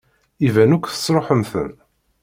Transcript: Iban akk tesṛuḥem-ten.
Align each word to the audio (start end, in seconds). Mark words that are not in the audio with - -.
Iban 0.47 0.75
akk 0.75 0.87
tesṛuḥem-ten. 0.89 1.71